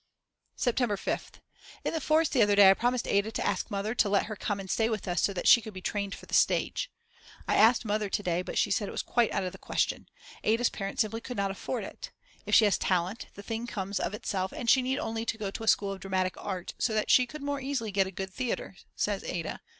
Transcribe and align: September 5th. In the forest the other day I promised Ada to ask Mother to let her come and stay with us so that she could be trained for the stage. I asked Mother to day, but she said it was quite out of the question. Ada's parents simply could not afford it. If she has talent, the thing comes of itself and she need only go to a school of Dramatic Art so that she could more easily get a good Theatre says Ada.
September 0.55 0.95
5th. 0.97 1.41
In 1.85 1.93
the 1.93 2.01
forest 2.01 2.33
the 2.33 2.41
other 2.41 2.55
day 2.55 2.71
I 2.71 2.73
promised 2.73 3.07
Ada 3.07 3.31
to 3.33 3.45
ask 3.45 3.69
Mother 3.69 3.93
to 3.93 4.09
let 4.09 4.25
her 4.25 4.35
come 4.35 4.59
and 4.59 4.67
stay 4.67 4.89
with 4.89 5.07
us 5.07 5.21
so 5.21 5.31
that 5.31 5.47
she 5.47 5.61
could 5.61 5.75
be 5.75 5.79
trained 5.81 6.15
for 6.15 6.25
the 6.25 6.33
stage. 6.33 6.89
I 7.47 7.53
asked 7.55 7.85
Mother 7.85 8.09
to 8.09 8.23
day, 8.23 8.41
but 8.41 8.57
she 8.57 8.71
said 8.71 8.87
it 8.87 8.91
was 8.93 9.03
quite 9.03 9.31
out 9.31 9.43
of 9.43 9.51
the 9.51 9.59
question. 9.59 10.07
Ada's 10.43 10.71
parents 10.71 11.03
simply 11.03 11.21
could 11.21 11.37
not 11.37 11.51
afford 11.51 11.83
it. 11.83 12.09
If 12.47 12.55
she 12.55 12.65
has 12.65 12.79
talent, 12.79 13.27
the 13.35 13.43
thing 13.43 13.67
comes 13.67 13.99
of 13.99 14.15
itself 14.15 14.51
and 14.51 14.67
she 14.67 14.81
need 14.81 14.97
only 14.97 15.23
go 15.23 15.51
to 15.51 15.63
a 15.63 15.67
school 15.67 15.91
of 15.91 15.99
Dramatic 15.99 16.33
Art 16.35 16.73
so 16.79 16.95
that 16.95 17.11
she 17.11 17.27
could 17.27 17.43
more 17.43 17.61
easily 17.61 17.91
get 17.91 18.07
a 18.07 18.11
good 18.11 18.33
Theatre 18.33 18.77
says 18.95 19.23
Ada. 19.23 19.61